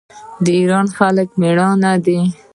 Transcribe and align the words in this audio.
د 0.43 0.45
ایران 0.59 0.87
خلک 0.97 1.27
میړني 1.39 1.93
دي. 2.05 2.19